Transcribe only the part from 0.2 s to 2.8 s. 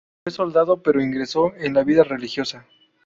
Fue soldado pero ingresó en la vida religiosa.